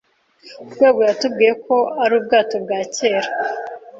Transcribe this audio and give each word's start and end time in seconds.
Rwego 0.71 0.99
yatubwiye 1.09 1.53
ko 1.65 1.75
ari 2.03 2.13
ubwato 2.19 2.55
bwa 2.63 2.79
kera. 2.95 3.21